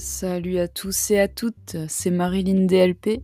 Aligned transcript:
Salut 0.00 0.56
à 0.56 0.66
tous 0.66 1.10
et 1.10 1.20
à 1.20 1.28
toutes, 1.28 1.76
c'est 1.86 2.10
Marilyn 2.10 2.64
DLP. 2.64 3.20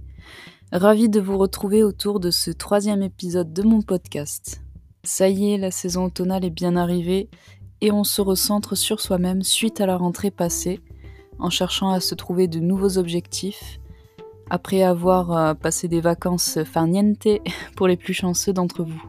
Ravie 0.72 1.08
de 1.08 1.20
vous 1.20 1.38
retrouver 1.38 1.82
autour 1.82 2.20
de 2.20 2.30
ce 2.30 2.50
troisième 2.50 3.02
épisode 3.02 3.54
de 3.54 3.62
mon 3.62 3.80
podcast. 3.80 4.60
Ça 5.02 5.30
y 5.30 5.54
est, 5.54 5.56
la 5.56 5.70
saison 5.70 6.04
automnale 6.04 6.44
est 6.44 6.50
bien 6.50 6.76
arrivée 6.76 7.30
et 7.80 7.92
on 7.92 8.04
se 8.04 8.20
recentre 8.20 8.76
sur 8.76 9.00
soi-même 9.00 9.42
suite 9.42 9.80
à 9.80 9.86
la 9.86 9.96
rentrée 9.96 10.30
passée, 10.30 10.80
en 11.38 11.48
cherchant 11.48 11.92
à 11.92 12.00
se 12.00 12.14
trouver 12.14 12.46
de 12.46 12.60
nouveaux 12.60 12.98
objectifs, 12.98 13.80
après 14.50 14.82
avoir 14.82 15.32
euh, 15.32 15.54
passé 15.54 15.88
des 15.88 16.02
vacances 16.02 16.62
farniente 16.64 17.26
pour 17.74 17.88
les 17.88 17.96
plus 17.96 18.12
chanceux 18.12 18.52
d'entre 18.52 18.84
vous. 18.84 19.02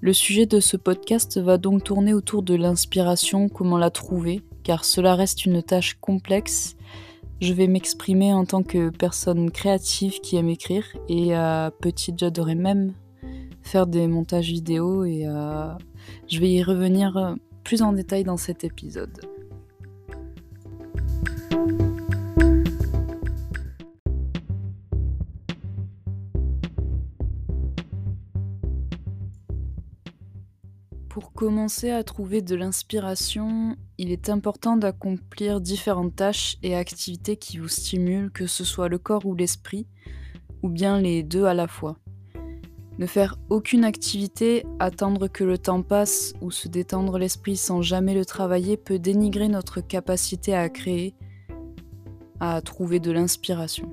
Le 0.00 0.12
sujet 0.12 0.46
de 0.46 0.58
ce 0.58 0.76
podcast 0.76 1.38
va 1.38 1.58
donc 1.58 1.84
tourner 1.84 2.12
autour 2.12 2.42
de 2.42 2.56
l'inspiration, 2.56 3.48
comment 3.48 3.78
la 3.78 3.90
trouver, 3.90 4.42
car 4.66 4.84
cela 4.84 5.14
reste 5.14 5.46
une 5.46 5.62
tâche 5.62 5.96
complexe. 6.00 6.74
Je 7.40 7.52
vais 7.52 7.68
m'exprimer 7.68 8.32
en 8.32 8.44
tant 8.44 8.64
que 8.64 8.90
personne 8.90 9.52
créative 9.52 10.18
qui 10.20 10.34
aime 10.34 10.48
écrire 10.48 10.84
et 11.08 11.36
euh, 11.36 11.70
petite 11.70 12.18
j'adorais 12.18 12.56
même 12.56 12.92
faire 13.62 13.86
des 13.86 14.08
montages 14.08 14.50
vidéo 14.50 15.04
et 15.04 15.24
euh, 15.24 15.72
je 16.28 16.40
vais 16.40 16.50
y 16.50 16.64
revenir 16.64 17.16
euh, 17.16 17.34
plus 17.62 17.80
en 17.82 17.92
détail 17.92 18.24
dans 18.24 18.36
cet 18.36 18.64
épisode. 18.64 19.35
Commencer 31.36 31.90
à 31.90 32.02
trouver 32.02 32.40
de 32.40 32.56
l'inspiration, 32.56 33.76
il 33.98 34.10
est 34.10 34.30
important 34.30 34.78
d'accomplir 34.78 35.60
différentes 35.60 36.16
tâches 36.16 36.56
et 36.62 36.74
activités 36.74 37.36
qui 37.36 37.58
vous 37.58 37.68
stimulent, 37.68 38.32
que 38.32 38.46
ce 38.46 38.64
soit 38.64 38.88
le 38.88 38.96
corps 38.96 39.26
ou 39.26 39.34
l'esprit, 39.34 39.86
ou 40.62 40.70
bien 40.70 40.98
les 40.98 41.22
deux 41.22 41.44
à 41.44 41.52
la 41.52 41.68
fois. 41.68 41.98
Ne 42.98 43.04
faire 43.04 43.38
aucune 43.50 43.84
activité, 43.84 44.64
attendre 44.78 45.28
que 45.28 45.44
le 45.44 45.58
temps 45.58 45.82
passe 45.82 46.32
ou 46.40 46.50
se 46.50 46.68
détendre 46.68 47.18
l'esprit 47.18 47.58
sans 47.58 47.82
jamais 47.82 48.14
le 48.14 48.24
travailler 48.24 48.78
peut 48.78 48.98
dénigrer 48.98 49.48
notre 49.48 49.82
capacité 49.82 50.54
à 50.54 50.70
créer, 50.70 51.14
à 52.40 52.62
trouver 52.62 52.98
de 52.98 53.12
l'inspiration. 53.12 53.90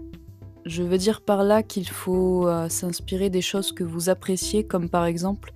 Je 0.66 0.82
veux 0.82 0.98
dire 0.98 1.20
par 1.20 1.44
là 1.44 1.62
qu'il 1.62 1.90
faut 1.90 2.48
euh, 2.48 2.70
s'inspirer 2.70 3.30
des 3.30 3.42
choses 3.42 3.74
que 3.74 3.84
vous 3.84 4.08
appréciez, 4.08 4.66
comme 4.66 4.88
par 4.88 5.04
exemple 5.04 5.52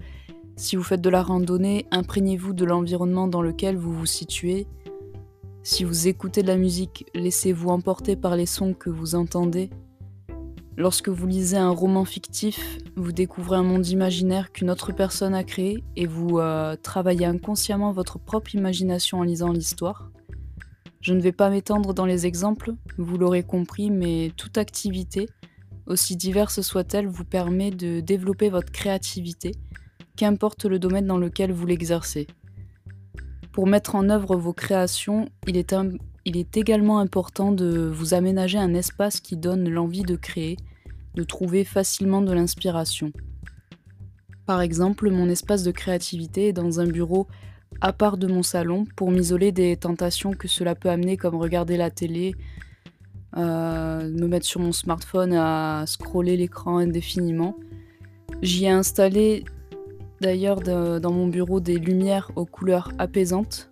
si 0.57 0.75
vous 0.75 0.81
faites 0.81 1.01
de 1.01 1.09
la 1.11 1.21
randonnée, 1.21 1.85
imprégnez-vous 1.91 2.51
de 2.51 2.65
l'environnement 2.65 3.27
dans 3.27 3.43
lequel 3.43 3.77
vous 3.77 3.93
vous 3.93 4.07
situez. 4.07 4.65
Si 5.61 5.83
vous 5.83 6.07
écoutez 6.07 6.41
de 6.41 6.47
la 6.47 6.57
musique, 6.57 7.05
laissez-vous 7.13 7.69
emporter 7.69 8.15
par 8.15 8.35
les 8.35 8.47
sons 8.47 8.73
que 8.73 8.89
vous 8.89 9.13
entendez. 9.13 9.69
Lorsque 10.75 11.09
vous 11.09 11.27
lisez 11.27 11.57
un 11.57 11.69
roman 11.69 12.05
fictif, 12.05 12.79
vous 12.95 13.11
découvrez 13.11 13.57
un 13.57 13.63
monde 13.63 13.87
imaginaire 13.87 14.51
qu'une 14.51 14.71
autre 14.71 14.93
personne 14.93 15.35
a 15.35 15.43
créé 15.43 15.83
et 15.95 16.07
vous 16.07 16.39
euh, 16.39 16.75
travaillez 16.75 17.27
inconsciemment 17.27 17.91
votre 17.91 18.17
propre 18.17 18.55
imagination 18.55 19.19
en 19.19 19.23
lisant 19.23 19.51
l'histoire. 19.51 20.09
Je 21.01 21.13
ne 21.13 21.21
vais 21.21 21.31
pas 21.31 21.51
m'étendre 21.51 21.93
dans 21.93 22.05
les 22.05 22.25
exemples, 22.25 22.73
vous 22.97 23.19
l'aurez 23.19 23.43
compris, 23.43 23.91
mais 23.91 24.31
toute 24.35 24.57
activité, 24.57 25.27
aussi 25.85 26.15
diverse 26.15 26.61
soit-elle, 26.61 27.07
vous 27.07 27.25
permet 27.25 27.69
de 27.69 27.99
développer 27.99 28.49
votre 28.49 28.71
créativité 28.71 29.51
qu'importe 30.17 30.65
le 30.65 30.79
domaine 30.79 31.07
dans 31.07 31.17
lequel 31.17 31.53
vous 31.53 31.65
l'exercez. 31.65 32.27
Pour 33.53 33.65
mettre 33.67 33.95
en 33.95 34.09
œuvre 34.09 34.35
vos 34.35 34.53
créations, 34.53 35.29
il 35.47 35.57
est, 35.57 36.57
également 36.57 36.99
important 36.99 37.51
de 37.51 37.89
vous 37.91 38.13
aménager 38.13 38.57
un 38.57 38.73
espace 38.73 39.21
qui 39.21 39.37
donne 39.37 39.69
l'envie 39.69 40.03
de 40.03 40.15
créer, 40.15 40.57
de 41.15 41.23
trouver 41.23 41.63
facilement 41.63 42.21
de 42.21 42.33
l'inspiration. 42.33 43.11
Par 44.45 44.61
exemple, 44.61 45.09
mon 45.09 45.29
espace 45.29 45.63
de 45.63 45.71
créativité 45.71 46.49
est 46.49 46.53
dans 46.53 46.79
un 46.79 46.87
bureau 46.87 47.27
à 47.81 47.93
part 47.93 48.17
de 48.17 48.27
mon 48.27 48.43
salon 48.43 48.85
pour 48.95 49.11
m'isoler 49.11 49.51
des 49.51 49.75
tentations 49.77 50.33
que 50.33 50.47
cela 50.47 50.75
peut 50.75 50.89
amener 50.89 51.17
comme 51.17 51.35
regarder 51.35 51.77
la 51.77 51.89
télé, 51.89 52.35
euh, 53.35 54.09
me 54.09 54.27
mettre 54.27 54.45
sur 54.45 54.61
mon 54.61 54.71
smartphone 54.71 55.33
à 55.33 55.83
scroller 55.85 56.37
l'écran 56.37 56.77
indéfiniment. 56.77 57.55
J'y 58.41 58.65
ai 58.65 58.69
installé 58.69 59.43
d'ailleurs 60.21 60.61
dans 60.61 61.11
mon 61.11 61.27
bureau 61.27 61.59
des 61.59 61.77
lumières 61.77 62.31
aux 62.35 62.45
couleurs 62.45 62.91
apaisantes, 62.97 63.69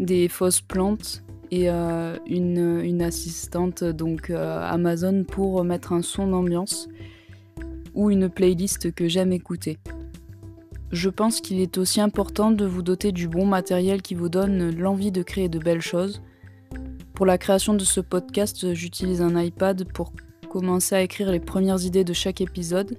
des 0.00 0.28
fausses 0.28 0.60
plantes 0.60 1.22
et 1.50 1.70
euh, 1.70 2.16
une, 2.26 3.02
assistante 3.02 3.84
donc 3.84 4.30
euh, 4.30 4.60
Amazon 4.62 5.24
pour 5.24 5.62
mettre 5.64 5.92
un 5.92 6.02
son 6.02 6.26
d'ambiance 6.26 6.88
ou 7.94 8.10
une 8.10 8.28
playlist 8.28 8.92
que 8.92 9.08
j'aime 9.08 9.32
écouter. 9.32 9.78
Je 10.90 11.08
pense 11.08 11.40
qu'il 11.40 11.60
est 11.60 11.78
aussi 11.78 12.00
important 12.00 12.50
de 12.50 12.64
vous 12.64 12.82
doter 12.82 13.12
du 13.12 13.28
bon 13.28 13.46
matériel 13.46 14.02
qui 14.02 14.14
vous 14.14 14.28
donne 14.28 14.76
l'envie 14.76 15.12
de 15.12 15.22
créer 15.22 15.48
de 15.48 15.58
belles 15.58 15.80
choses. 15.80 16.22
Pour 17.14 17.26
la 17.26 17.38
création 17.38 17.74
de 17.74 17.84
ce 17.84 18.00
podcast, 18.00 18.74
j'utilise 18.74 19.22
un 19.22 19.40
iPad 19.40 19.84
pour 19.92 20.12
commencer 20.48 20.94
à 20.94 21.02
écrire 21.02 21.30
les 21.30 21.40
premières 21.40 21.84
idées 21.84 22.04
de 22.04 22.12
chaque 22.12 22.40
épisode 22.40 22.96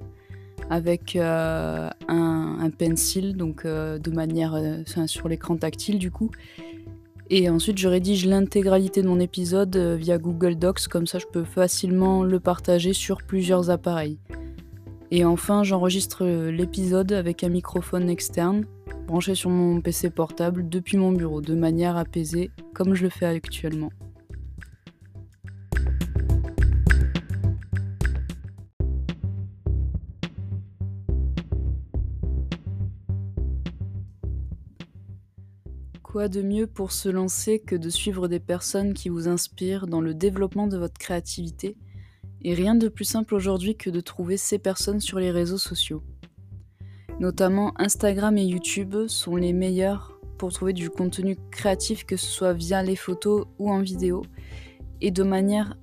avec 0.70 1.16
euh, 1.16 1.90
un, 2.08 2.70
pencil, 2.78 3.36
donc 3.36 3.66
euh, 3.66 3.98
de 4.00 4.12
manière 4.12 4.56
euh, 4.56 4.84
sur 5.08 5.28
l'écran 5.28 5.58
tactile 5.58 6.00
du 6.00 6.12
coup. 6.12 6.32
Et 7.30 7.50
ensuite, 7.50 7.80
je 7.80 7.88
rédige 7.88 8.26
l'intégralité 8.26 9.02
de 9.02 9.08
mon 9.08 9.20
épisode 9.20 9.76
via 9.76 10.20
Google 10.20 10.56
Docs, 10.56 10.88
comme 10.88 11.08
ça 11.08 11.18
je 11.18 11.26
peux 11.26 11.44
facilement 11.44 12.24
le 12.24 12.40
partager 12.40 12.94
sur 12.94 13.24
plusieurs 13.24 13.72
appareils. 13.72 14.20
Et 15.10 15.26
enfin, 15.26 15.64
j'enregistre 15.64 16.26
l'épisode 16.26 17.12
avec 17.14 17.44
un 17.44 17.50
microphone 17.50 18.10
externe 18.10 18.66
branché 19.08 19.36
sur 19.36 19.50
mon 19.50 19.82
PC 19.82 20.10
portable 20.10 20.68
depuis 20.70 20.98
mon 20.98 21.12
bureau, 21.12 21.42
de 21.42 21.56
manière 21.56 21.98
apaisée, 21.98 22.52
comme 22.74 22.94
je 22.94 23.04
le 23.04 23.10
fais 23.10 23.26
actuellement. 23.26 23.92
Quoi 36.16 36.30
de 36.30 36.42
mieux 36.42 36.66
pour 36.66 36.94
se 36.94 37.10
lancer 37.10 37.60
que 37.60 37.76
de 37.76 37.90
suivre 37.90 38.30
des 38.30 38.40
personnes 38.40 38.94
qui 38.94 39.10
vous 39.10 39.28
inspirent 39.28 39.86
dans 39.86 40.00
le 40.00 40.14
développement 40.14 40.68
de 40.68 40.78
votre 40.78 40.98
créativité? 40.98 41.76
Et 42.42 42.54
rien 42.54 42.74
de 42.74 42.88
plus 42.88 43.04
simple 43.04 43.36
aujourd'hui 43.36 43.76
que 43.76 43.90
de 43.90 44.00
trouver 44.00 44.38
ces 44.38 44.58
personnes 44.58 45.02
sur 45.02 45.20
les 45.20 45.30
réseaux 45.30 45.58
sociaux. 45.58 46.04
Notamment 47.20 47.74
Instagram 47.76 48.38
et 48.38 48.46
YouTube 48.46 48.96
sont 49.08 49.36
les 49.36 49.52
meilleurs 49.52 50.18
pour 50.38 50.54
trouver 50.54 50.72
du 50.72 50.90
contenu 50.90 51.36
créatif 51.52 52.06
que 52.06 52.16
ce 52.16 52.28
soit 52.28 52.54
via 52.54 52.82
les 52.82 52.96
photos 52.96 53.48
ou 53.60 53.70
en 53.70 53.82
vidéo. 53.82 54.22
Et 55.02 55.12
de 55.12 55.24
manière 55.24 55.76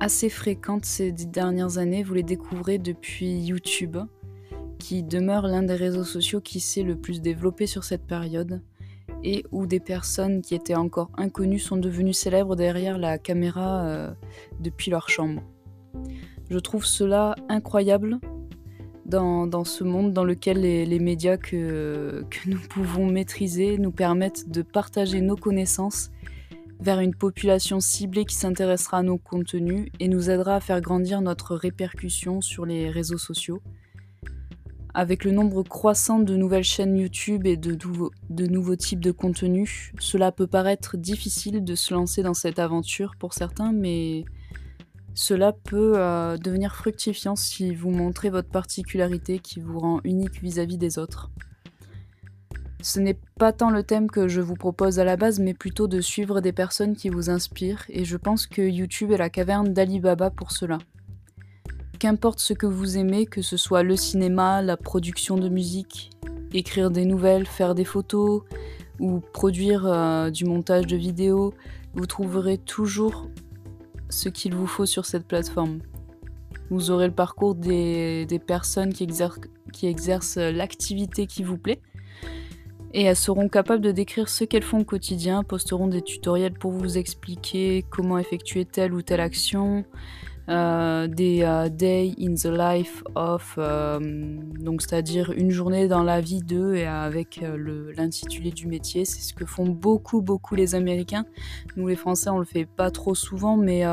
assez 0.00 0.30
fréquente 0.30 0.84
ces 0.84 1.12
dernières 1.12 1.78
années, 1.78 2.02
vous 2.02 2.14
les 2.14 2.24
découvrez 2.24 2.78
depuis 2.78 3.38
YouTube, 3.38 3.98
qui 4.80 5.04
demeure 5.04 5.46
l'un 5.46 5.62
des 5.62 5.76
réseaux 5.76 6.02
sociaux 6.02 6.40
qui 6.40 6.58
s'est 6.58 6.82
le 6.82 6.96
plus 6.96 7.20
développé 7.20 7.68
sur 7.68 7.84
cette 7.84 8.04
période 8.04 8.62
et 9.22 9.44
où 9.52 9.66
des 9.66 9.80
personnes 9.80 10.42
qui 10.42 10.54
étaient 10.54 10.74
encore 10.74 11.10
inconnues 11.16 11.58
sont 11.58 11.76
devenues 11.76 12.12
célèbres 12.12 12.56
derrière 12.56 12.98
la 12.98 13.18
caméra 13.18 13.84
euh, 13.84 14.10
depuis 14.60 14.90
leur 14.90 15.08
chambre. 15.08 15.42
Je 16.50 16.58
trouve 16.58 16.84
cela 16.84 17.34
incroyable 17.48 18.18
dans, 19.04 19.64
ce 19.64 19.84
monde 19.84 20.12
dans 20.12 20.24
lequel 20.24 20.60
les, 20.60 20.98
médias 20.98 21.36
que, 21.36 22.24
que, 22.28 22.50
nous 22.50 22.58
pouvons 22.58 23.06
maîtriser 23.06 23.78
nous 23.78 23.92
permettent 23.92 24.50
de 24.50 24.62
partager 24.62 25.20
nos 25.20 25.36
connaissances 25.36 26.10
vers 26.80 27.00
une 27.00 27.14
population 27.14 27.80
ciblée 27.80 28.24
qui 28.24 28.34
s'intéressera 28.34 28.98
à 28.98 29.02
nos 29.02 29.18
contenus 29.18 29.88
et 30.00 30.08
nous 30.08 30.28
aidera 30.30 30.56
à 30.56 30.60
faire 30.60 30.80
grandir 30.80 31.20
notre 31.22 31.54
répercussion 31.54 32.40
sur 32.40 32.66
les 32.66 32.90
réseaux 32.90 33.18
sociaux 33.18 33.60
avec 34.96 35.24
le 35.24 35.30
nombre 35.30 35.62
croissant 35.62 36.20
de 36.20 36.36
nouvelles 36.36 36.64
chaînes 36.64 36.96
YouTube 36.96 37.46
et 37.46 37.58
de, 37.58 38.46
nouveaux 38.46 38.76
types 38.76 39.04
de 39.04 39.12
contenus, 39.12 39.92
cela 40.00 40.32
peut 40.32 40.46
paraître 40.46 40.96
difficile 40.96 41.62
de 41.64 41.74
se 41.74 41.92
lancer 41.92 42.22
dans 42.22 42.32
cette 42.32 42.58
aventure 42.58 43.14
pour 43.18 43.34
certains, 43.34 43.74
mais 43.74 44.24
cela 45.12 45.52
peut 45.52 45.92
euh, 45.96 46.38
devenir 46.38 46.74
fructifiant 46.74 47.36
si 47.36 47.74
vous 47.74 47.90
montrez 47.90 48.30
votre 48.30 48.48
particularité 48.48 49.38
qui 49.38 49.60
vous 49.60 49.78
rend 49.78 50.00
unique 50.02 50.40
vis-à-vis 50.40 50.76
-vis 50.76 50.78
des 50.78 50.98
autres. 50.98 51.30
Ce 52.80 52.98
n'est 52.98 53.18
pas 53.38 53.52
tant 53.52 53.68
le 53.68 53.82
thème 53.82 54.10
que 54.10 54.28
je 54.28 54.40
vous 54.40 54.54
propose 54.54 54.98
à 54.98 55.04
la 55.04 55.18
base, 55.18 55.40
mais 55.40 55.52
plutôt 55.52 55.88
de 55.88 56.00
suivre 56.00 56.40
des 56.40 56.52
personnes 56.52 56.96
qui 56.96 57.10
vous 57.10 57.28
inspirent, 57.28 57.84
et 57.90 58.06
je 58.06 58.16
pense 58.16 58.46
que 58.46 58.62
YouTube 58.62 59.12
est 59.12 59.18
la 59.18 59.28
caverne 59.28 59.74
d'Alibaba 59.74 60.30
pour 60.30 60.52
cela. 60.52 60.78
Qu'importe 61.98 62.40
ce 62.40 62.52
que 62.52 62.66
vous 62.66 62.98
aimez, 62.98 63.24
que 63.24 63.40
ce 63.40 63.56
soit 63.56 63.82
le 63.82 63.96
cinéma, 63.96 64.60
la 64.60 64.76
production 64.76 65.36
de 65.36 65.48
musique, 65.48 66.10
écrire 66.52 66.90
des 66.90 67.06
nouvelles, 67.06 67.46
faire 67.46 67.74
des 67.74 67.84
photos 67.84 68.42
ou 69.00 69.20
produire 69.32 69.86
euh, 69.86 70.30
du 70.30 70.44
montage 70.44 70.86
de 70.86 70.96
vidéos, 70.96 71.54
vous 71.94 72.06
trouverez 72.06 72.58
toujours 72.58 73.28
ce 74.10 74.28
qu'il 74.28 74.54
vous 74.54 74.66
faut 74.66 74.84
sur 74.84 75.06
cette 75.06 75.26
plateforme. 75.26 75.78
Vous 76.70 76.90
aurez 76.90 77.06
le 77.06 77.14
parcours 77.14 77.54
des, 77.54 78.26
personnes 78.46 78.92
qui, 78.92 79.04
exercent 79.84 80.36
l'activité 80.36 81.26
qui 81.26 81.44
vous 81.44 81.56
plaît. 81.56 81.80
Et 82.92 83.04
elles 83.04 83.16
seront 83.16 83.48
capables 83.48 83.82
de 83.82 83.92
décrire 83.92 84.28
ce 84.28 84.44
qu'elles 84.44 84.62
font 84.62 84.80
au 84.80 84.84
quotidien, 84.84 85.42
posteront 85.42 85.86
des 85.86 86.02
tutoriels 86.02 86.54
pour 86.54 86.72
vous 86.72 86.98
expliquer 86.98 87.84
comment 87.90 88.18
effectuer 88.18 88.64
telle 88.64 88.92
ou 88.94 89.02
telle 89.02 89.20
action, 89.20 89.84
des 90.48 91.42
euh, 91.42 91.68
Day 91.68 92.14
in 92.20 92.34
the 92.34 92.46
Life 92.46 93.02
of, 93.14 93.56
euh, 93.58 93.98
donc 94.60 94.82
c'est-à-dire 94.82 95.32
une 95.32 95.50
journée 95.50 95.88
dans 95.88 96.04
la 96.04 96.20
vie 96.20 96.40
d'eux 96.40 96.76
et 96.76 96.86
avec 96.86 97.40
l'intitulé 97.96 98.50
du 98.50 98.66
métier. 98.66 99.04
C'est 99.04 99.22
ce 99.22 99.34
que 99.34 99.44
font 99.44 99.66
beaucoup, 99.66 100.22
beaucoup 100.22 100.54
les 100.54 100.74
Américains. 100.74 101.24
Nous, 101.76 101.88
les 101.88 101.96
Français, 101.96 102.30
on 102.30 102.38
le 102.38 102.44
fait 102.44 102.66
pas 102.66 102.90
trop 102.90 103.14
souvent, 103.14 103.56
mais 103.56 103.84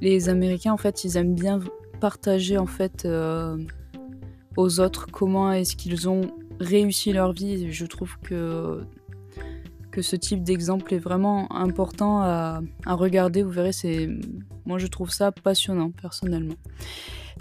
les 0.00 0.28
Américains, 0.28 0.72
en 0.72 0.78
fait, 0.78 1.04
ils 1.04 1.16
aiment 1.16 1.34
bien 1.34 1.60
partager 2.00 2.56
en 2.56 2.66
fait 2.66 3.06
aux 4.56 4.80
autres 4.80 5.06
comment 5.12 5.52
est-ce 5.52 5.76
qu'ils 5.76 6.08
ont 6.08 6.22
réussi 6.58 7.12
leur 7.12 7.32
vie. 7.32 7.70
Je 7.72 7.86
trouve 7.86 8.18
que 8.22 8.80
que 9.90 10.02
ce 10.02 10.16
type 10.16 10.42
d'exemple 10.42 10.94
est 10.94 10.98
vraiment 10.98 11.52
important 11.52 12.22
à, 12.22 12.62
regarder. 12.86 13.42
Vous 13.42 13.50
verrez, 13.50 13.72
c'est 13.72 14.08
moi 14.66 14.78
je 14.78 14.86
trouve 14.86 15.10
ça 15.10 15.32
passionnant 15.32 15.90
personnellement. 15.90 16.54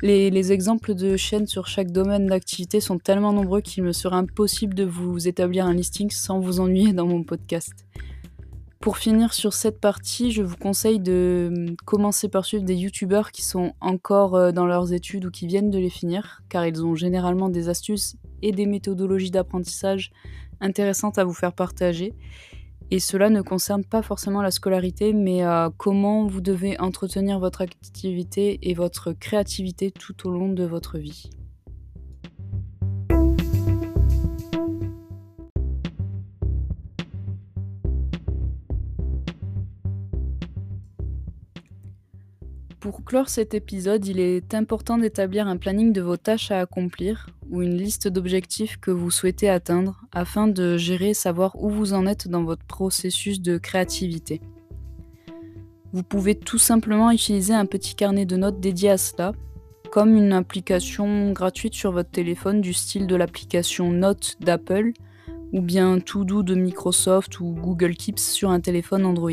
Les, 0.02 0.52
exemples 0.54 0.96
de 0.96 1.18
chaînes 1.18 1.48
sur 1.48 1.68
chaque 1.68 1.92
domaine 1.92 2.28
d'activité 2.28 2.80
sont 2.80 2.98
tellement 2.98 3.34
nombreux 3.34 3.62
qu'il 3.62 3.84
me 3.84 3.92
serait 3.92 4.16
impossible 4.16 4.74
de 4.74 4.86
vous 4.86 5.28
établir 5.28 5.66
un 5.66 5.74
listing 5.74 6.10
sans 6.10 6.40
vous 6.40 6.62
ennuyer 6.62 6.94
dans 6.94 7.06
mon 7.06 7.24
podcast. 7.24 7.74
Pour 8.80 8.98
finir 8.98 9.34
sur 9.34 9.54
cette 9.54 9.82
partie, 9.82 10.32
je 10.32 10.42
vous 10.42 10.56
conseille 10.56 11.02
de 11.02 11.76
commencer 11.84 12.30
par 12.30 12.46
suivre 12.46 12.64
des 12.64 12.78
youtubeurs 12.78 13.34
qui 13.34 13.42
sont 13.42 13.74
encore 13.82 14.36
euh, 14.36 14.52
dans 14.54 14.66
leurs 14.66 14.94
études 14.94 15.26
ou 15.26 15.32
qui 15.32 15.48
viennent 15.48 15.70
de 15.70 15.78
les 15.78 15.90
finir, 15.90 16.44
car 16.48 16.66
ils 16.66 16.86
ont 16.86 16.96
généralement 16.96 17.50
des 17.50 17.68
astuces 17.68 18.16
et 18.42 18.54
des 18.54 18.66
méthodologies 18.66 19.32
d'apprentissage 19.32 20.12
intéressantes 20.62 21.18
à 21.18 21.24
vous 21.24 21.34
faire 21.34 21.54
partager. 21.54 22.14
Et 22.92 23.00
cela 23.00 23.30
ne 23.30 23.42
concerne 23.42 23.84
pas 23.84 24.02
forcément 24.02 24.42
la 24.42 24.50
scolarité, 24.50 25.14
mais 25.14 25.44
euh, 25.44 25.70
comment 25.78 26.26
vous 26.26 26.42
devez 26.42 26.80
entretenir 26.80 27.40
votre 27.40 27.62
activité 27.62 28.60
et 28.64 28.74
votre 28.74 29.14
créativité 29.14 29.92
tout 29.92 30.28
au 30.28 30.32
long 30.32 30.52
de 30.52 30.64
votre 30.64 30.98
vie. 30.98 31.30
Pour 42.80 43.04
clore 43.04 43.30
cet 43.30 43.54
épisode, 43.54 44.08
il 44.08 44.20
est 44.20 44.56
important 44.56 44.98
d'établir 44.98 45.48
un 45.48 45.58
planning 45.58 45.94
de 45.94 46.02
vos 46.02 46.18
tâches 46.18 46.50
à 46.50 46.60
accomplir 46.62 47.28
ou 47.50 47.62
une 47.62 47.78
liste 47.78 48.08
d'objectifs 48.08 48.78
que 48.78 48.92
vous 48.92 49.12
souhaitez 49.12 49.50
atteindre 49.50 50.02
afin 50.12 50.48
de 50.48 50.78
gérer 50.78 51.10
et 51.10 51.14
savoir 51.14 51.62
où 51.62 51.70
vous 51.70 51.94
en 51.94 52.06
êtes 52.06 52.28
dans 52.28 52.44
votre 52.44 52.66
processus 52.66 53.42
de 53.42 53.58
créativité. 53.58 54.42
Vous 55.92 56.04
pouvez 56.04 56.36
tout 56.36 56.60
simplement 56.60 57.12
utiliser 57.12 57.54
un 57.54 57.66
petit 57.66 57.96
carnet 57.96 58.26
de 58.26 58.38
notes 58.38 58.60
dédié 58.60 58.92
à 58.92 58.98
cela, 58.98 59.34
comme 59.92 60.16
une 60.16 60.34
application 60.34 61.32
gratuite 61.32 61.74
sur 61.74 61.92
votre 61.92 62.12
téléphone 62.12 62.62
du 62.62 62.74
style 62.74 63.08
de 63.08 63.16
l'application 63.16 63.92
Notes 63.92 64.38
d'Apple 64.40 64.92
ou 65.52 65.62
bien 65.62 66.00
To-Do 66.00 66.44
de 66.44 66.54
Microsoft 66.54 67.40
ou 67.40 67.56
Google 67.60 67.96
Keeps 67.96 68.22
sur 68.22 68.52
un 68.52 68.60
téléphone 68.60 69.06
Android. 69.06 69.32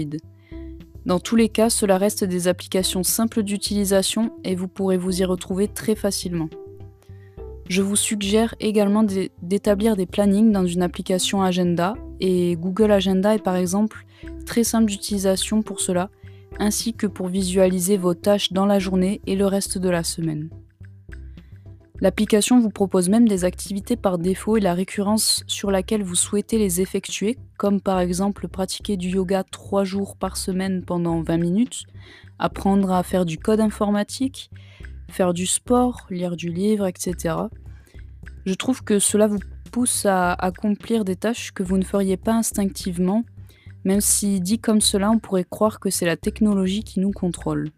Dans 1.04 1.20
tous 1.20 1.36
les 1.36 1.50
cas, 1.50 1.69
cela 1.69 1.98
reste 1.98 2.24
des 2.24 2.48
applications 2.48 3.02
simples 3.02 3.42
d'utilisation 3.42 4.32
et 4.42 4.54
vous 4.54 4.66
pourrez 4.66 4.96
vous 4.96 5.20
y 5.20 5.24
retrouver 5.24 5.69
très 5.69 5.94
facilement. 5.94 6.48
Je 7.68 7.82
vous 7.82 7.96
suggère 7.96 8.54
également 8.60 9.04
d'établir 9.42 9.96
des 9.96 10.06
plannings 10.06 10.52
dans 10.52 10.66
une 10.66 10.82
application 10.82 11.42
agenda 11.42 11.94
et 12.20 12.56
Google 12.56 12.92
Agenda 12.92 13.34
est 13.34 13.42
par 13.42 13.56
exemple 13.56 14.06
très 14.46 14.62
simple 14.62 14.86
d'utilisation 14.86 15.62
pour 15.62 15.80
cela, 15.80 16.08
ainsi 16.58 16.94
que 16.94 17.08
pour 17.08 17.26
visualiser 17.26 17.96
vos 17.96 18.14
tâches 18.14 18.52
dans 18.52 18.66
la 18.66 18.78
journée 18.78 19.20
et 19.26 19.34
le 19.34 19.46
reste 19.46 19.78
de 19.78 19.88
la 19.88 20.04
semaine. 20.04 20.48
L'application 22.00 22.60
vous 22.60 22.70
propose 22.70 23.08
même 23.08 23.26
des 23.26 23.44
activités 23.44 23.96
par 23.96 24.19
défaut 24.19 24.58
et 24.58 24.60
la 24.60 24.74
récurrence 24.74 25.42
sur 25.46 25.70
laquelle 25.70 26.02
vous 26.02 26.14
souhaitez 26.14 26.58
les 26.58 26.82
effectuer, 26.82 27.38
comme 27.56 27.80
par 27.80 28.00
exemple 28.00 28.48
pratiquer 28.48 28.96
du 28.96 29.08
yoga 29.08 29.44
3 29.44 29.84
jours 29.84 30.16
par 30.16 30.36
semaine 30.36 30.84
pendant 30.84 31.22
20 31.22 31.38
minutes, 31.38 31.84
apprendre 32.38 32.92
à 32.92 33.02
faire 33.02 33.24
du 33.24 33.38
code 33.38 33.60
informatique, 33.60 34.50
faire 35.08 35.35
du 35.35 35.47
sport, 35.47 36.06
lire 36.11 36.37
du 36.37 36.50
livre, 36.50 36.87
etc. 36.87 37.35
Je 38.44 38.55
trouve 38.55 38.82
que 38.82 38.99
cela 38.99 39.26
vous 39.26 39.41
pousse 39.73 40.06
à 40.06 40.32
accomplir 40.32 41.05
des 41.05 41.17
tâches 41.17 41.53
que 41.53 41.62
vous 41.62 41.79
ne 41.79 41.85
feriez 41.85 42.17
pas 42.17 42.32
instinctivement, 42.32 43.25
même 43.85 44.00
si 44.00 44.41
dit 44.41 44.58
comme 44.58 44.81
cela, 44.81 45.11
on 45.11 45.19
pourrait 45.19 45.47
croire 45.49 45.81
que 45.81 45.91
c'est 45.91 46.06
la 46.06 46.17
technologie 46.17 46.82
qui 46.82 47.00
nous 47.00 47.12
contrôle. 47.12 47.70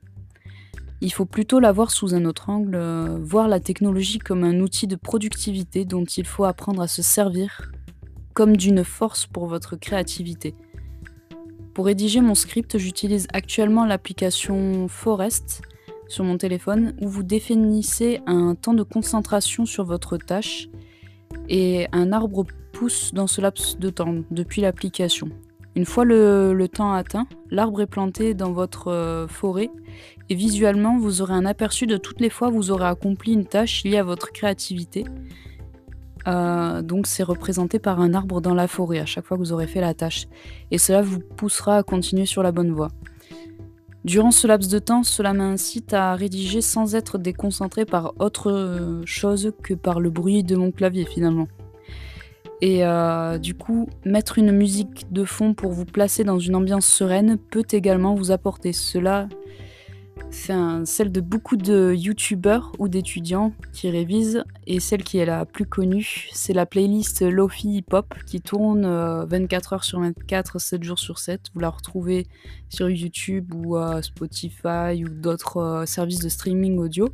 Il 1.01 1.13
faut 1.13 1.27
plutôt 1.27 1.61
la 1.61 1.71
voir 1.71 1.91
sous 1.91 2.15
un 2.15 2.25
autre 2.25 2.51
angle, 2.51 2.75
euh, 2.75 3.19
voir 3.23 3.47
la 3.47 3.61
technologie 3.61 4.19
comme 4.19 4.43
un 4.43 4.59
outil 4.61 4.87
de 4.87 4.97
productivité 4.97 5.85
dont 5.85 6.05
il 6.05 6.27
faut 6.27 6.45
apprendre 6.45 6.83
à 6.83 6.89
se 6.89 7.03
servir 7.03 7.71
comme 8.35 8.57
d'une 8.57 8.85
force 8.85 9.27
pour 9.27 9.47
votre 9.47 9.77
créativité. 9.77 10.55
Pour 11.75 11.87
rédiger 11.87 12.21
mon 12.21 12.35
script, 12.35 12.79
j'utilise 12.79 13.29
actuellement 13.33 13.85
l'application 13.85 14.89
Forest 14.89 15.63
sur 16.09 16.25
mon 16.25 16.39
téléphone 16.39 16.95
où 17.01 17.09
vous 17.09 17.23
définissez 17.23 18.21
un 18.27 18.55
temps 18.55 18.75
de 18.75 18.83
concentration 18.83 19.67
sur 19.67 19.85
votre 19.85 20.17
tâche 20.17 20.69
et 21.49 21.87
un 21.93 22.13
arbre 22.13 22.47
pousse 22.73 23.13
dans 23.15 23.27
ce 23.27 23.41
laps 23.41 23.79
de 23.79 23.91
temps 23.91 24.15
depuis 24.31 24.61
l'application. 24.63 25.29
Une 25.77 25.85
fois 25.85 26.05
le, 26.05 26.67
temps 26.67 26.93
atteint, 26.93 27.27
l'arbre 27.51 27.83
est 27.83 27.87
planté 27.87 28.35
dans 28.35 28.53
votre 28.53 28.89
euh, 28.89 29.29
forêt 29.29 29.71
et 30.29 30.35
visuellement 30.35 30.99
vous 30.99 31.23
aurez 31.23 31.35
un 31.35 31.47
aperçu 31.47 31.87
de 31.87 31.97
toutes 31.97 32.21
les 32.21 32.31
fois 32.31 32.49
où 32.49 32.55
vous 32.55 32.71
aurez 32.71 32.87
accompli 32.87 33.33
une 33.33 33.47
tâche 33.47 33.85
liée 33.85 33.99
à 33.99 34.03
votre 34.03 34.33
créativité. 34.33 35.05
Euh, 36.27 36.83
donc 36.83 37.07
c'est 37.07 37.23
représenté 37.23 37.79
par 37.79 38.01
un 38.01 38.13
arbre 38.13 38.41
dans 38.41 38.55
la 38.55 38.67
forêt 38.67 38.99
à 38.99 39.07
chaque 39.07 39.25
fois 39.25 39.37
que 39.37 39.43
vous 39.43 39.53
aurez 39.53 39.67
fait 39.67 39.81
la 39.81 39.95
tâche. 39.95 40.27
Et 40.71 40.79
cela 40.79 41.01
vous 41.01 41.21
poussera 41.21 41.77
à 41.77 41.83
continuer 41.83 42.27
sur 42.27 42.43
la 42.43 42.51
bonne 42.51 42.73
voie. 42.73 42.89
Durant 44.09 44.31
ce 44.31 44.47
laps 44.47 44.71
de 44.71 44.79
temps, 44.79 45.03
cela 45.03 45.35
m'incite 45.35 45.93
à 45.93 46.15
rédiger 46.15 46.63
sans 46.63 46.95
être 46.95 47.19
déconcentré 47.19 47.85
par 47.85 48.15
autre 48.19 48.51
euh, 48.51 49.03
chose 49.05 49.53
que 49.63 49.75
par 49.75 50.01
le 50.01 50.09
bruit 50.09 50.43
de 50.43 50.57
mon 50.57 50.71
clavier 50.71 51.05
finalement. 51.05 51.47
Et 52.63 52.87
euh, 52.87 53.37
du 53.37 53.53
coup, 53.53 53.87
mettre 54.07 54.39
une 54.39 54.51
musique 54.51 55.13
de 55.13 55.27
fond 55.27 55.53
pour 55.53 55.73
vous 55.73 55.85
placer 55.85 56.25
dans 56.25 56.39
une 56.39 56.57
ambiance 56.57 56.87
sereine 56.87 57.37
peut 57.37 57.67
également 57.71 58.15
vous 58.15 58.31
apporter 58.31 58.73
cela. 58.73 59.29
C'est 60.31 60.55
celle 60.85 61.11
de 61.11 61.21
beaucoup 61.21 61.57
de 61.57 61.95
youtubeurs 61.95 62.73
ou 62.79 62.89
d'étudiants 62.89 63.53
qui 63.73 63.91
révisent, 63.91 64.45
et 64.67 64.81
celle 64.81 65.03
qui 65.03 65.19
est 65.19 65.27
la 65.27 65.45
plus 65.45 65.67
connue, 65.67 66.29
c'est 66.33 66.53
la 66.53 66.67
playlist 66.67 67.23
Lofi 67.23 67.79
Hip 67.79 67.93
Hop 67.93 68.15
qui 68.27 68.41
tourne 68.41 68.87
24 69.27 69.73
euh, 69.73 69.77
heures 69.77 69.85
sur 69.85 70.01
24, 70.01 70.59
7 70.61 70.83
jours 70.83 70.99
sur 70.99 71.19
7. 71.19 71.51
Vous 71.55 71.61
la 71.61 71.71
retrouvez 71.71 72.27
sur 72.69 72.89
YouTube 72.89 73.53
ou 73.55 73.77
euh, 73.77 74.03
Spotify 74.03 75.05
ou 75.05 75.09
d'autres 75.09 75.85
services 75.87 76.21
de 76.21 76.29
streaming 76.29 76.79
audio. 76.79 77.09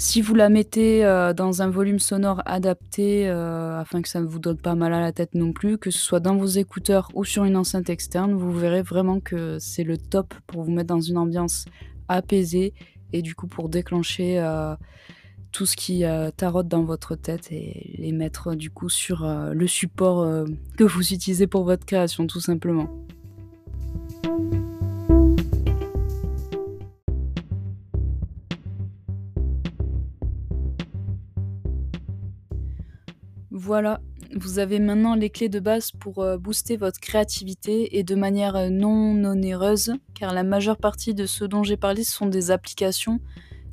Si 0.00 0.20
vous 0.20 0.36
la 0.36 0.48
mettez 0.48 1.04
euh, 1.04 1.32
dans 1.32 1.60
un 1.60 1.68
volume 1.68 1.98
sonore 1.98 2.40
adapté 2.46 3.28
euh, 3.28 3.80
afin 3.80 4.00
que 4.00 4.08
ça 4.08 4.20
ne 4.20 4.26
vous 4.26 4.38
donne 4.38 4.56
pas 4.56 4.76
mal 4.76 4.94
à 4.94 5.00
la 5.00 5.10
tête 5.10 5.34
non 5.34 5.52
plus, 5.52 5.76
que 5.76 5.90
ce 5.90 5.98
soit 5.98 6.20
dans 6.20 6.36
vos 6.36 6.46
écouteurs 6.46 7.10
ou 7.14 7.24
sur 7.24 7.42
une 7.42 7.56
enceinte 7.56 7.90
externe, 7.90 8.32
vous 8.32 8.52
verrez 8.52 8.82
vraiment 8.82 9.18
que 9.18 9.58
c'est 9.58 9.82
le 9.82 9.98
top 9.98 10.34
pour 10.46 10.62
vous 10.62 10.70
mettre 10.70 10.94
dans 10.94 11.00
une 11.00 11.18
ambiance 11.18 11.64
apaisée 12.06 12.74
et 13.12 13.22
du 13.22 13.34
coup 13.34 13.48
pour 13.48 13.68
déclencher 13.68 14.38
euh, 14.38 14.76
tout 15.50 15.66
ce 15.66 15.74
qui 15.74 16.04
tarote 16.36 16.68
dans 16.68 16.84
votre 16.84 17.16
tête 17.16 17.50
et 17.50 17.96
les 17.98 18.12
mettre 18.12 18.54
du 18.54 18.70
coup 18.70 18.90
sur 18.90 19.26
le 19.26 19.66
support 19.66 20.44
que 20.76 20.84
vous 20.84 21.12
utilisez 21.12 21.46
pour 21.46 21.64
votre 21.64 21.86
création 21.86 22.26
tout 22.26 22.38
simplement. 22.38 22.88
Voilà, 33.60 34.00
vous 34.36 34.60
avez 34.60 34.78
maintenant 34.78 35.16
les 35.16 35.30
clés 35.30 35.48
de 35.48 35.58
base 35.58 35.90
pour 35.90 36.20
euh, 36.20 36.38
booster 36.38 36.76
votre 36.76 37.00
créativité 37.00 37.98
et 37.98 38.04
de 38.04 38.14
manière 38.14 38.54
euh, 38.54 38.68
non 38.70 39.24
onéreuse, 39.24 39.94
car 40.14 40.32
la 40.32 40.44
majeure 40.44 40.76
partie 40.76 41.12
de 41.12 41.26
ce 41.26 41.44
dont 41.44 41.64
j'ai 41.64 41.76
parlé 41.76 42.04
sont 42.04 42.26
des 42.26 42.52
applications 42.52 43.18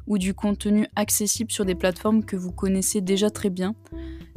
ou 0.07 0.17
du 0.17 0.33
contenu 0.33 0.87
accessible 0.95 1.51
sur 1.51 1.65
des 1.65 1.75
plateformes 1.75 2.25
que 2.25 2.35
vous 2.35 2.51
connaissez 2.51 2.99
déjà 2.99 3.29
très 3.29 3.51
bien. 3.51 3.75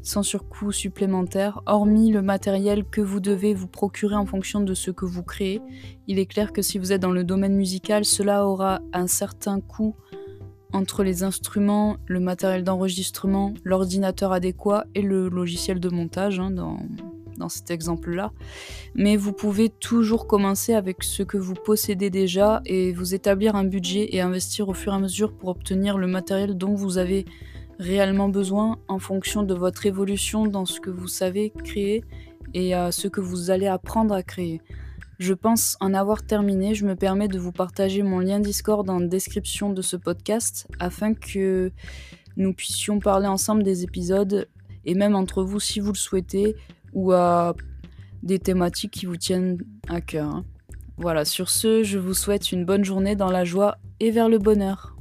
sans 0.03 0.23
surcoût 0.23 0.71
supplémentaire, 0.71 1.63
hormis 1.65 2.13
le 2.13 2.21
matériel 2.21 2.85
que 2.85 3.01
vous 3.01 3.19
devez 3.19 3.55
vous 3.55 3.69
procurer 3.69 4.17
en 4.17 4.27
fonction 4.27 4.61
de 4.61 4.75
ce 4.75 4.91
que 4.91 5.07
vous 5.07 5.23
créez. 5.23 5.63
Il 6.09 6.19
est 6.19 6.27
clair 6.27 6.53
que 6.53 6.61
si 6.61 6.79
vous 6.79 6.93
êtes 6.93 7.01
dans 7.01 7.11
le 7.11 7.25
domaine 7.25 7.57
musical, 7.57 8.05
cela 8.05 8.47
aura 8.47 8.81
un 8.93 9.07
certain 9.07 9.61
coût 9.61 9.97
entre 10.73 11.03
les 11.03 11.23
instruments, 11.23 11.97
le 12.07 12.21
matériel 12.21 12.65
d'enregistrement, 12.65 13.55
l'ordinateur 13.65 14.33
adéquat 14.33 14.85
et 14.95 15.03
le 15.03 15.29
logiciel 15.29 15.81
de 15.81 15.89
montage 15.89 16.41
hein, 16.41 16.51
dans, 16.51 16.79
dans 17.39 17.49
cet 17.49 17.71
exemple-là. 17.71 18.33
Mais 18.95 19.17
vous 19.17 19.33
pouvez 19.33 19.71
toujours 19.71 20.27
commencer 20.27 20.75
avec 20.75 21.03
ce 21.03 21.23
que 21.23 21.39
vous 21.39 21.55
possédez 21.55 22.11
déjà 22.11 22.61
et 22.67 22.93
vous 22.93 23.15
établir 23.15 23.57
un 23.57 23.65
budget 23.65 24.09
et 24.15 24.21
investir 24.21 24.69
au 24.69 24.75
fur 24.75 24.93
et 24.93 24.97
à 24.97 24.99
mesure 24.99 25.33
pour 25.33 25.49
obtenir 25.49 25.97
le 25.97 26.07
matériel 26.07 26.59
dont 26.59 26.75
vous 26.75 26.99
avez 26.99 27.25
réellement 27.79 28.29
besoin 28.29 28.79
en 28.89 28.99
fonction 28.99 29.45
de 29.45 29.55
votre 29.55 29.87
évolution 29.87 30.47
dans 30.47 30.67
ce 30.67 30.81
que 30.81 30.91
vous 30.91 31.09
savez 31.09 31.53
créer 31.65 32.05
et 32.55 32.75
à 32.75 32.93
ce 32.93 33.09
que 33.09 33.21
vous 33.21 33.51
allez 33.51 33.69
apprendre 33.69 34.15
à 34.15 34.23
créer. 34.23 34.61
Je 35.19 35.35
pense 35.35 35.77
en 35.81 35.95
avoir 35.95 36.23
terminé, 36.23 36.75
je 36.75 36.87
me 36.87 36.95
permets 36.95 37.27
de 37.27 37.41
vous 37.41 37.51
partager 37.51 38.05
mon 38.05 38.21
lien 38.21 38.39
Discord 38.39 38.89
en 38.89 39.01
description 39.01 39.73
de 39.73 39.83
ce 39.83 39.97
podcast 39.97 40.69
afin 40.79 41.13
que 41.13 41.73
nous 42.37 42.53
puissions 42.53 43.01
parler 43.01 43.27
ensemble 43.27 43.65
des 43.65 43.83
épisodes 43.83 44.49
et 44.85 44.95
même 44.95 45.17
entre 45.17 45.43
vous 45.43 45.59
si 45.59 45.81
vous 45.81 45.93
le 45.93 45.99
souhaitez 45.99 46.55
ou 46.93 47.11
à 47.11 47.57
des 48.23 48.39
thématiques 48.39 48.93
qui 48.93 49.07
vous 49.07 49.17
tiennent 49.17 49.59
à 49.89 50.01
cœur. 50.01 50.45
Voilà, 50.99 51.25
sur 51.25 51.51
ce, 51.51 51.83
je 51.83 51.99
vous 51.99 52.15
souhaite 52.15 52.53
une 52.53 52.65
bonne 52.65 52.85
journée 52.85 53.17
dans 53.17 53.31
la 53.31 53.45
joie 53.45 53.79
et 53.99 54.13
vers 54.13 54.29
le 54.29 54.39
bonheur. 54.39 54.98